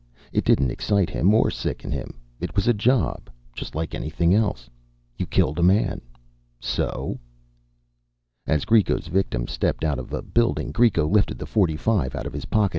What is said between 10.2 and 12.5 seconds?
building, Greco lifted the .45 out of his